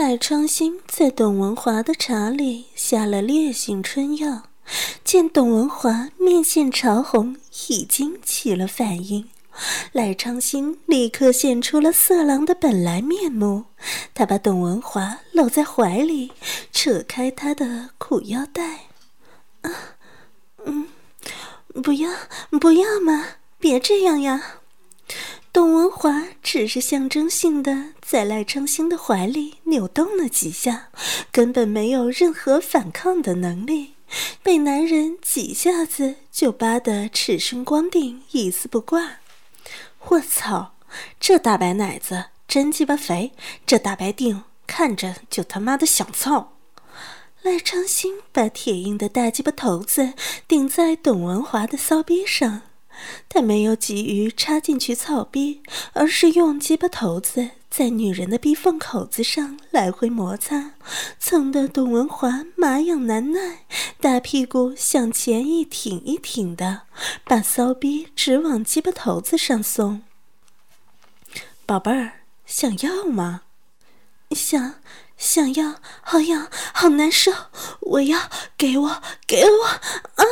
[0.00, 4.44] 赖昌星在董文华的茶里下了烈性春药，
[5.04, 7.36] 见董文华面现潮红，
[7.68, 9.28] 已经起了反应。
[9.92, 13.66] 赖昌星立刻现出了色狼的本来面目，
[14.14, 16.32] 他把董文华搂在怀里，
[16.72, 18.86] 扯开他的裤腰带。
[19.60, 19.70] 啊，
[20.64, 20.88] 嗯，
[21.84, 22.10] 不要，
[22.58, 23.26] 不要嘛，
[23.58, 24.60] 别这样呀。
[25.52, 30.90] 董文华只是象征性的在赖昌星的怀里扭动了几下，
[31.32, 33.94] 根本没有任何反抗的能力，
[34.44, 39.18] 被男人几下子就扒得赤身光腚，一丝不挂。
[40.08, 40.76] 我操，
[41.18, 43.32] 这大白奶子真鸡巴肥，
[43.66, 46.52] 这大白腚看着就他妈的想操。
[47.42, 50.12] 赖昌星把铁硬的大鸡巴头子
[50.46, 52.62] 顶在董文华的骚逼上。
[53.28, 55.62] 他没有急于插进去操逼，
[55.92, 60.72] 而是用鸡巴头子在女人的逼缝口子上来回摩擦，
[61.18, 63.66] 蹭得董文华麻痒难耐，
[64.00, 66.82] 大屁股向前一挺一挺的，
[67.24, 70.02] 把骚逼直往鸡巴头子上送。
[71.64, 73.42] 宝贝儿，想要吗？
[74.30, 74.74] 想，
[75.16, 77.32] 想要，好痒，好难受，
[77.80, 80.24] 我要，给我，给我，啊！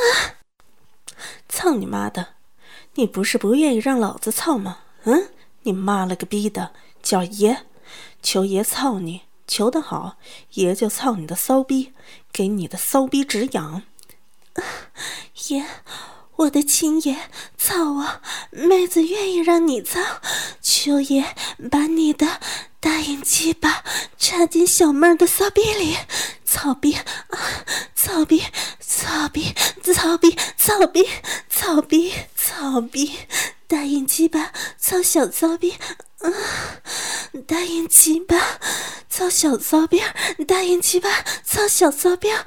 [1.48, 2.37] 操你妈的！
[2.98, 4.78] 你不是不愿意让老子操吗？
[5.04, 5.28] 嗯，
[5.62, 7.58] 你妈了个逼的，叫爷，
[8.20, 10.16] 求爷操你，求得好，
[10.54, 11.92] 爷就操你的骚逼，
[12.32, 13.82] 给你的骚逼止痒。
[15.48, 15.64] 爷，
[16.38, 17.16] 我的亲爷，
[17.56, 18.20] 操我，
[18.52, 20.00] 妹子愿意让你操，
[20.62, 21.34] 求爷
[21.68, 22.40] 把你的
[22.78, 23.82] 大眼鸡巴
[24.16, 25.96] 插进小妹儿的骚逼里，
[26.44, 27.38] 操逼啊，
[27.96, 28.44] 操逼，
[28.78, 29.52] 操逼，
[29.82, 31.08] 操逼，操逼，
[31.48, 32.12] 操逼。
[32.36, 33.12] 操逼！
[33.68, 35.76] 大眼鸡巴操小骚逼！
[36.18, 36.32] 啊！
[37.46, 38.36] 大眼鸡巴
[39.10, 40.02] 操小骚逼！
[40.46, 42.30] 大眼鸡巴操小骚逼！
[42.30, 42.44] 啊！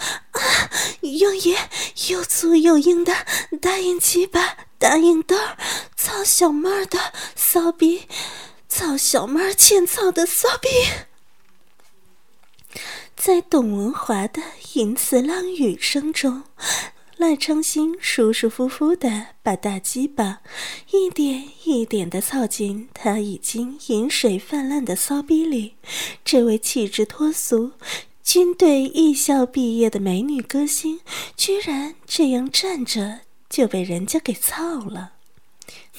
[1.02, 1.58] 用力
[2.10, 3.14] 又粗又硬的
[3.60, 5.36] 大眼鸡巴大眼豆
[5.98, 6.98] 操小妹儿的
[7.36, 8.08] 骚逼！
[8.70, 10.70] 操小妹儿欠操的骚逼！
[13.16, 14.42] 在董文华的
[14.74, 16.44] 淫词浪语声中。
[17.22, 20.42] 赖昌星舒舒服服的把大鸡巴
[20.90, 25.76] 一点一点的操进他已经饮水泛滥的骚逼里。
[26.26, 27.74] 这位气质脱俗、
[28.24, 31.02] 军队艺校毕业的美女歌星，
[31.38, 35.12] 居然这样站着就被人家给操了！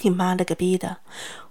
[0.00, 0.96] 你妈了个逼的！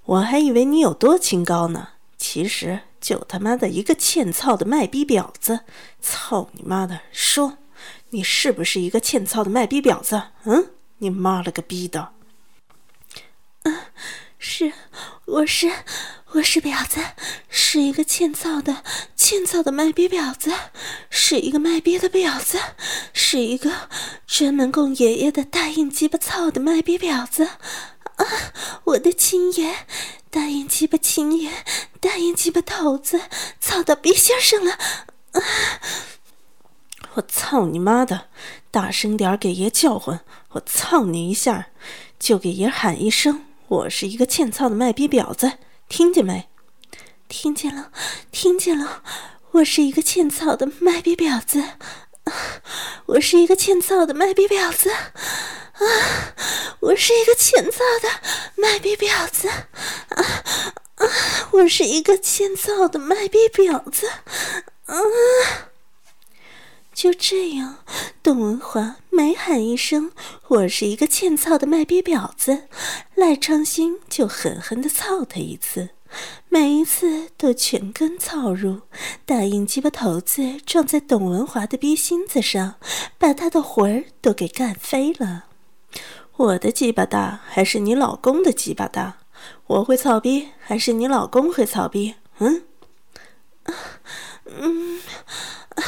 [0.04, 5.62] 我还以为你有多清高呢，其实就他妈的一个欠操的卖逼婊子！
[6.02, 7.58] 操你妈的，说！
[8.14, 10.22] 你是不是一个欠操的卖逼婊子？
[10.44, 12.14] 嗯，你妈了个逼的！
[13.64, 13.78] 嗯，
[14.38, 14.74] 是，
[15.26, 15.72] 我是，
[16.34, 17.00] 我是婊子，
[17.48, 18.84] 是一个欠操的、
[19.16, 20.52] 欠操的卖逼婊子，
[21.10, 22.60] 是一个卖逼的婊子，
[23.14, 23.90] 是一个
[24.28, 27.46] 专门供爷爷的大硬鸡巴操的卖逼婊子！
[27.46, 28.26] 啊，
[28.84, 29.88] 我的亲爷，
[30.30, 31.50] 大硬鸡巴亲爷，
[32.02, 33.22] 大硬鸡巴头子
[33.62, 34.74] 操到逼心上了！
[34.74, 35.42] 啊！
[37.16, 38.28] 我操你妈的！
[38.72, 40.22] 大声点给爷叫唤！
[40.52, 41.68] 我操你一下，
[42.18, 43.44] 就给爷喊一声！
[43.68, 45.54] 我是一个欠操的卖逼婊子，
[45.90, 46.48] 听见没？
[47.28, 47.92] 听见了，
[48.32, 49.04] 听见了！
[49.52, 51.62] 我是一个欠操的卖逼婊子，
[53.08, 55.84] 我是一个欠操的卖逼婊子，啊！
[56.80, 58.22] 我是一个欠操的
[58.56, 60.24] 卖逼婊子，啊
[60.96, 61.08] 啊！
[61.52, 64.08] 我是一个欠操的卖逼婊子，
[64.86, 64.96] 啊！
[67.02, 67.78] 就这样，
[68.22, 70.12] 董文华每喊一声
[70.50, 72.66] “我是一个欠操的卖逼婊子”，
[73.18, 75.90] 赖昌星就狠狠地操他一次，
[76.48, 78.82] 每一次都全根操入，
[79.26, 82.76] 大硬鸡巴头子撞在董文华的逼心子上，
[83.18, 85.46] 把他的魂儿都给干飞了。
[86.34, 89.18] 我的鸡巴大还是你老公的鸡巴大？
[89.66, 92.14] 我会操逼还是你老公会操逼？
[92.38, 92.62] 嗯？
[94.46, 95.02] 嗯？
[95.70, 95.84] 啊！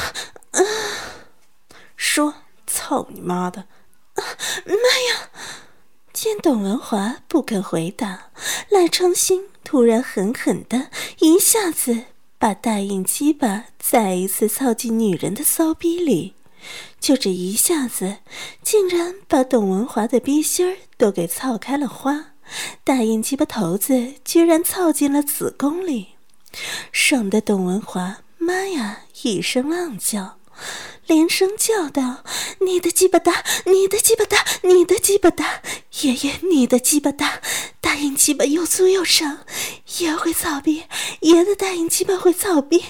[1.96, 2.34] 说
[2.94, 3.62] 操你妈的！
[4.14, 4.22] 啊
[4.64, 5.30] 妈呀！
[6.12, 8.30] 见董文华不肯回答，
[8.70, 12.04] 赖昌星突然狠狠的一下子
[12.38, 16.34] 把大硬鸡巴再一次操进女人的骚逼里。
[17.00, 18.18] 就这一下子，
[18.62, 22.34] 竟然把董文华的逼心儿都给操开了花，
[22.84, 26.10] 大硬鸡巴头子居然操进了子宫里，
[26.92, 30.38] 爽的董文华妈呀一声浪叫。
[31.06, 32.24] 连声叫道
[32.64, 35.62] ：“你的鸡巴大，你的鸡巴大，你的鸡巴大，
[36.00, 37.40] 爷爷，你的鸡巴大，
[37.80, 39.40] 大硬鸡巴又粗又长，
[39.98, 40.84] 爷会操逼，
[41.20, 42.82] 爷的大硬鸡巴会操逼，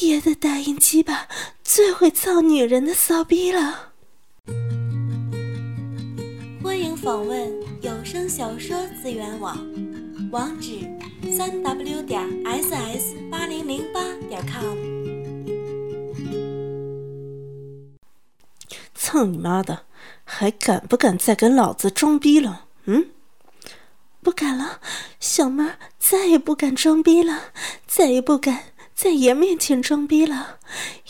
[0.00, 1.28] 爷的大硬鸡巴
[1.64, 3.92] 最会操女人的骚逼了。”
[6.62, 9.58] 欢迎访问有声小说资源网，
[10.30, 10.80] 网址：
[11.36, 14.87] 三 w 点 ss 八零零八点 com。
[19.08, 19.84] 操你妈的！
[20.22, 22.66] 还敢不敢再跟老子装逼了？
[22.84, 23.08] 嗯，
[24.22, 24.80] 不敢了，
[25.18, 25.64] 小妹
[25.98, 27.44] 再也不敢装逼了，
[27.86, 28.64] 再也不敢
[28.94, 30.58] 在爷面前装逼了。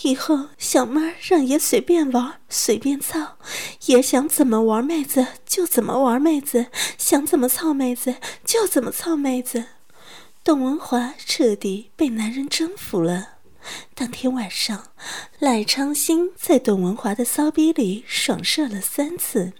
[0.02, 3.36] 以后小妹让爷随便玩，随便操，
[3.86, 6.66] 爷想怎么玩妹子就怎么玩妹子，
[6.96, 9.64] 想怎么操妹子就怎么操妹子。
[10.44, 13.37] 董文华彻底被男人征服了。
[13.94, 14.88] 当天晚上，
[15.38, 19.52] 赖昌星在董文华的骚逼里爽射了三次，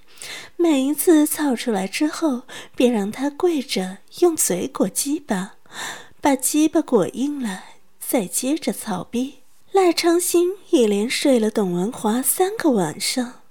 [0.56, 2.42] 每一次操出来之后，
[2.74, 5.54] 便让他跪着用嘴裹鸡巴，
[6.20, 7.64] 把鸡巴裹硬了，
[8.00, 9.40] 再接着操逼。
[9.72, 13.42] 赖昌星一连睡了董文华三个晚上，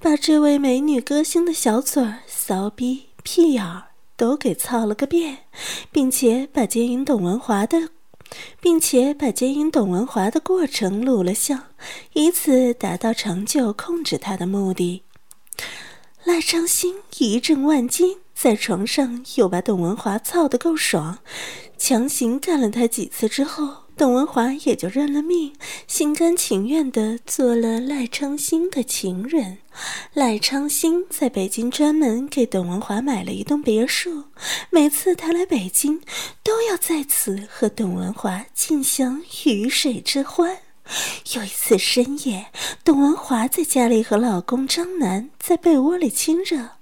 [0.00, 3.84] 把这位美女歌星的小嘴儿、骚逼、屁眼儿
[4.16, 5.38] 都给操了个遍，
[5.90, 7.90] 并且把奸淫董文华的。
[8.60, 11.64] 并且把接引董文华的过程录了像，
[12.12, 15.02] 以此达到成就控制他的目的。
[16.24, 21.18] 赖昌星一阵万金，在床上又把董文华操得够爽，
[21.78, 23.85] 强行干了他几次之后。
[23.96, 25.54] 董文华也就认了命，
[25.88, 29.56] 心甘情愿地做了赖昌星的情人。
[30.12, 34.24] 赖昌星在北京专门给董文华买了一栋别墅，
[34.68, 36.02] 每次他来北京，
[36.42, 40.58] 都要在此和董文华尽享鱼水之欢。
[41.34, 42.46] 有一次深夜，
[42.84, 46.72] 董文华在家里和老公张楠在被窝里亲热，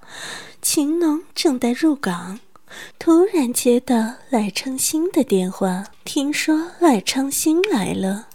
[0.60, 2.40] 情浓正待入港。
[2.98, 8.28] 突然接到赖昌星的电话，听说赖昌星来了，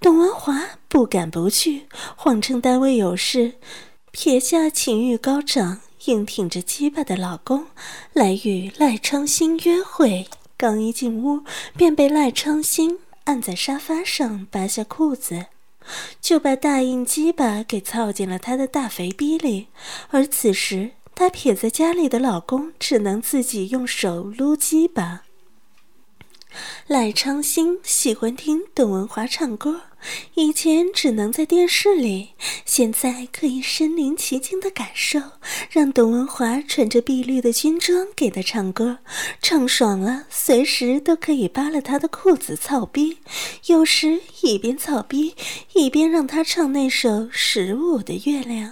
[0.00, 3.54] 董文华不敢不去，谎称单位有事，
[4.10, 7.66] 撇下情欲高涨、硬挺着鸡巴的老公
[8.12, 10.26] 来与赖昌星约会。
[10.56, 11.42] 刚一进屋，
[11.76, 15.46] 便被赖昌星按在沙发上，拔下裤子，
[16.20, 19.68] 就把大硬鸡巴给操进了他的大肥逼里。
[20.10, 25.22] 而此时，她撇在家里的老公只能自己用手撸鸡巴。
[26.88, 29.82] 赖昌星喜欢听董文华唱歌，
[30.34, 32.30] 以前只能在电视里，
[32.64, 35.20] 现在可以身临其境的感受，
[35.70, 38.98] 让董文华穿着碧绿的军装给他唱歌，
[39.40, 43.18] 唱爽了，随时都可以扒了他的裤子操逼。
[43.66, 45.36] 有时一边操逼，
[45.74, 48.70] 一边让他唱那首《十五的月亮》。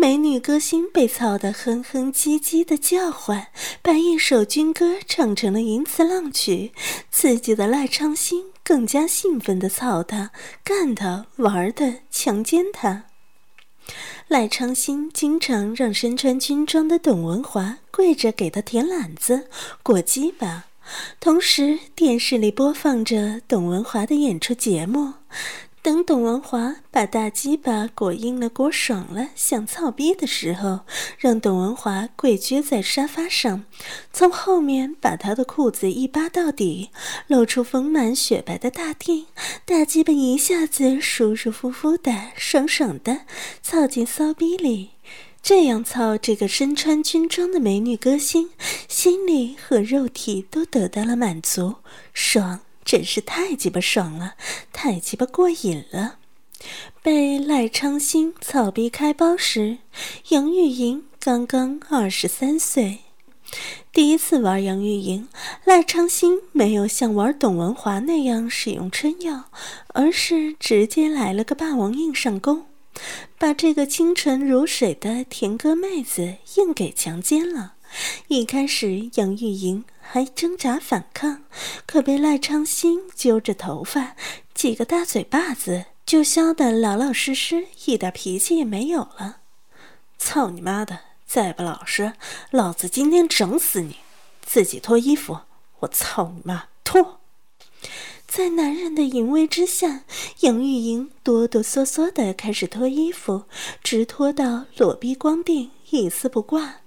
[0.00, 3.48] 美女歌星被操得哼哼唧唧的叫唤，
[3.82, 6.72] 把一首军歌唱成了淫词浪曲，
[7.10, 10.30] 刺激的赖昌星更加兴奋地操她、
[10.64, 13.04] 干她、玩儿的、强奸她。
[14.26, 19.48] 赖昌星经常让身穿军装的董文华跪着给他舔懒子、
[19.82, 20.64] 裹鸡巴，
[21.20, 25.12] 同时电视里播放着董文华的演出节目。
[25.82, 30.80] 等董文华把大鸡巴裹硬了、裹爽了，想操逼的时候，
[31.18, 33.64] 让董文华跪撅在沙发上，
[34.12, 36.90] 从后面把他的裤子一扒到底，
[37.26, 39.24] 露出丰满雪白的大腚，
[39.64, 43.22] 大鸡巴一下子舒舒服服的、爽爽的
[43.62, 44.90] 操进骚逼里。
[45.42, 48.50] 这样操这个身穿军装的美女歌星，
[48.86, 51.76] 心里和肉体都得到了满足，
[52.12, 52.60] 爽。
[52.84, 54.34] 真是太鸡巴爽了，
[54.72, 56.16] 太鸡巴过瘾了！
[57.02, 59.78] 被赖昌星草逼开包时，
[60.28, 62.98] 杨钰莹刚刚二十三岁。
[63.92, 65.28] 第一次玩杨钰莹，
[65.64, 69.46] 赖昌星没有像玩董文华那样使用春药，
[69.88, 72.66] 而是直接来了个霸王硬上弓，
[73.38, 77.74] 把这个清纯如水的甜歌妹子硬给强奸了。
[78.28, 81.44] 一开始，杨钰莹还挣扎反抗，
[81.86, 84.16] 可被赖昌星揪着头发，
[84.52, 89.36] 几个大嘴巴子就削得老老实实，一点脾气也没有了。
[90.18, 90.98] 操你妈的！
[91.24, 92.14] 再不老实，
[92.50, 93.98] 老子今天整死你！
[94.44, 95.42] 自己脱衣服！
[95.78, 96.64] 我操你妈！
[96.82, 97.20] 脱！
[98.26, 100.02] 在男人的淫威之下，
[100.40, 103.44] 杨玉莹哆哆嗦嗦的开始脱衣服，
[103.84, 106.79] 直脱到裸臂光腚，一丝不挂。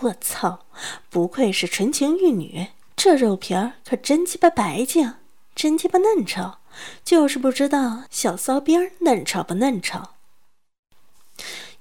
[0.00, 0.66] 我操！
[1.10, 5.14] 不愧是纯情玉女，这肉皮儿可真鸡巴白净，
[5.54, 6.58] 真鸡巴嫩炒，
[7.04, 10.14] 就是不知道小骚逼嫩炒不嫩炒。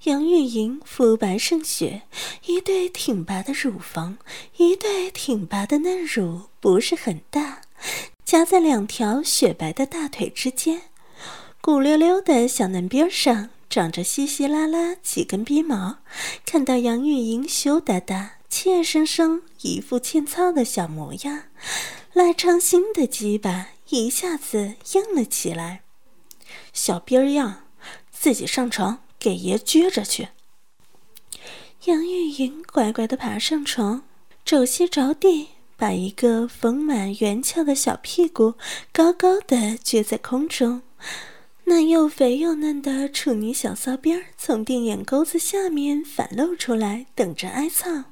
[0.04, 2.04] 杨玉莹肤白胜雪，
[2.46, 4.18] 一对挺拔的乳房，
[4.56, 7.62] 一对挺拔的嫩乳，不是很大。
[8.24, 10.84] 夹在两条雪白的大腿之间，
[11.62, 15.97] 骨溜溜的小嫩边上长着稀稀拉拉几根逼毛。
[16.45, 21.43] 看到杨玉莹羞答答、怯生生、一副欠操的小模样，
[22.13, 25.81] 赖昌星的鸡巴一下子硬了起来。
[26.74, 27.63] 小逼儿样，
[28.12, 30.29] 自己上床给爷撅着去。
[31.86, 34.03] 杨玉莹乖乖的爬上床，
[34.43, 35.50] 肘膝着地。
[35.79, 38.55] 把一个丰满圆翘的小屁股
[38.91, 40.81] 高高的撅在空中，
[41.69, 48.05] 那又肥又嫩的处女小骚边儿从腚眼沟子下面反露出来，等着挨操。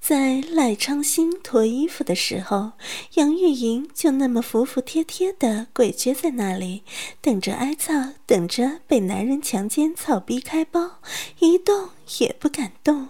[0.00, 2.72] 在赖昌星脱衣服的时候，
[3.14, 6.84] 杨玉莹就那么服服帖帖的跪撅在那里，
[7.20, 11.00] 等着挨操，等着被男人强奸，草逼开包，
[11.40, 11.90] 一动
[12.20, 13.08] 也不敢动，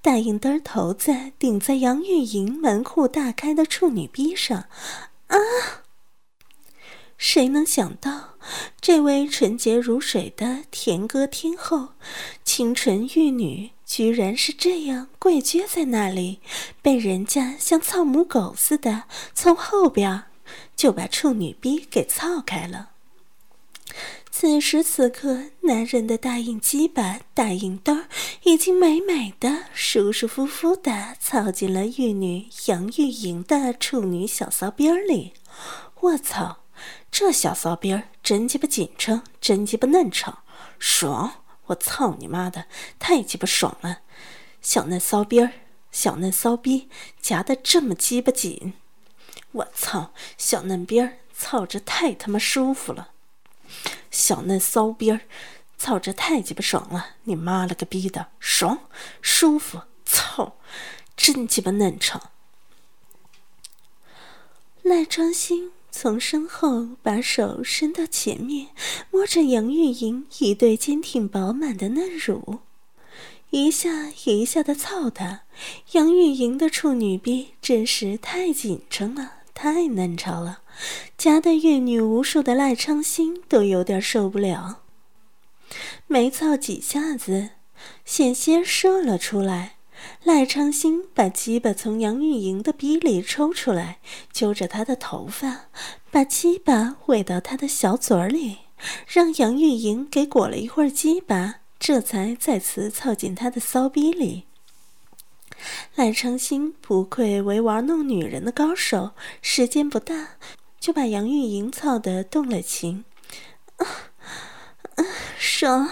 [0.00, 4.66] 大硬墩头子顶在杨玉莹门户大开的处女逼上，
[5.26, 5.36] 啊！
[7.24, 8.30] 谁能想到，
[8.80, 11.90] 这位纯洁如水的甜歌天后，
[12.42, 13.70] 清纯玉女。
[13.86, 16.40] 居然是这样跪撅在那里，
[16.80, 20.24] 被人家像操母狗似的从后边
[20.74, 22.90] 就把处女逼给操开了。
[24.30, 28.08] 此时此刻，男人的大印鸡巴、大硬墩儿
[28.42, 35.34] 已经美美的、舒舒服服的操进了玉女杨玉莹的处女小骚边里。
[36.00, 36.61] 我操，
[37.10, 40.42] 这小骚逼儿真鸡巴紧撑，真鸡巴嫩长，
[40.78, 41.42] 爽！
[41.66, 42.66] 我操你妈的，
[42.98, 44.00] 太鸡巴爽了！
[44.60, 45.52] 小嫩骚逼儿，
[45.90, 46.88] 小嫩骚逼
[47.20, 48.74] 夹的这么鸡巴紧，
[49.52, 53.10] 我操，小嫩逼儿操着太他妈舒服了！
[54.10, 55.20] 小嫩骚逼儿
[55.78, 57.16] 操着太鸡巴爽了！
[57.24, 58.88] 你妈了个逼的，爽，
[59.20, 60.56] 舒服，操，
[61.16, 62.30] 真鸡巴嫩长！
[64.82, 65.70] 赖昌星。
[65.94, 68.68] 从身后把手伸到前面，
[69.10, 72.60] 摸着杨玉莹一对坚挺饱满的嫩乳，
[73.50, 75.42] 一下一下的操她。
[75.92, 80.62] 杨玉莹的处女臂真是太紧张了，太嫩潮了，
[81.18, 84.80] 夹得玉女无数的赖昌星都有点受不了。
[86.06, 87.50] 没操几下子，
[88.04, 89.76] 险些射了出来。
[90.24, 93.98] 赖昌星把鸡巴从杨玉莹的逼里抽出来，
[94.32, 95.66] 揪着她的头发，
[96.10, 98.58] 把鸡巴喂到她的小嘴里，
[99.06, 104.44] 让杨玉莹给裹了一会儿鸡巴，这才再次凑进他的骚逼里。
[105.94, 110.30] 赖昌星不愧为玩弄女人的高手，时间不大
[110.80, 113.04] 就把杨玉莹操得动了情。
[113.76, 113.86] 啊，
[115.38, 115.88] 爽，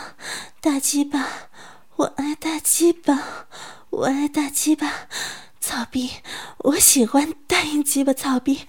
[0.60, 1.50] 大鸡巴，
[1.96, 3.46] 我爱大鸡巴。
[3.90, 5.08] 我爱大鸡巴，
[5.60, 6.12] 草逼！
[6.58, 8.64] 我喜欢大硬鸡巴草逼，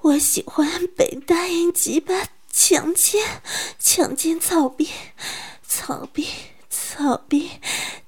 [0.00, 2.14] 我喜欢被大硬鸡巴
[2.50, 3.42] 强奸，
[3.78, 4.88] 强奸草逼，
[5.66, 6.26] 草逼，
[6.70, 7.60] 草逼，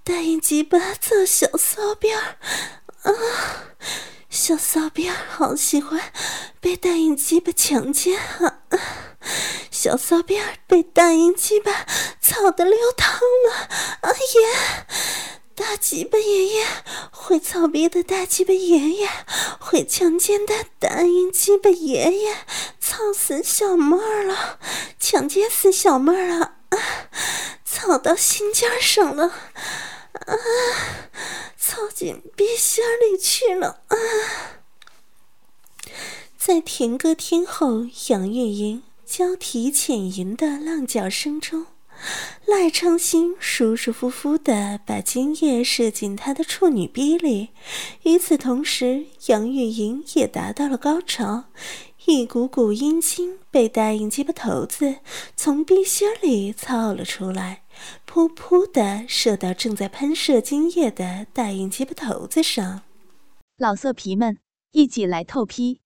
[0.02, 2.38] 大硬鸡巴做小骚逼儿
[3.02, 3.12] 啊！
[4.30, 6.00] 小骚逼儿好喜欢
[6.59, 8.62] 被大硬鸡巴强奸啊！
[9.70, 11.87] 小骚逼儿被大硬鸡巴
[12.18, 13.68] 操得流淌了，
[14.00, 14.87] 啊耶！
[15.60, 16.66] 大鸡巴爷爷
[17.12, 19.10] 会操逼的大鸡巴爷爷
[19.60, 22.34] 会强奸的大阴鸡巴爷爷
[22.80, 24.58] 操死小妹儿了，
[24.98, 26.78] 强奸死小妹儿了啊！
[27.62, 30.34] 操到心尖上了啊！
[31.58, 33.96] 操进鼻心里去了啊！
[36.38, 41.66] 在田歌天后杨玉莹交替浅吟的浪脚声中。
[42.47, 47.50] 赖昌星舒舒服服地把精液射进他的处女逼里，
[48.04, 51.45] 与此同时，杨玉莹也达到了高潮，
[52.07, 54.97] 一股股阴茎被大硬鸡巴头子
[55.37, 57.64] 从逼心里操了出来，
[58.09, 62.83] 噗噗地射到正在喷射精液的大硬鸡巴头子上。
[63.59, 64.38] 老色皮们，
[64.73, 65.80] 一起来透批，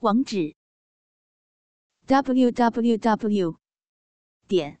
[0.00, 0.56] 网址
[2.06, 3.56] ：w w w.
[4.48, 4.80] 点。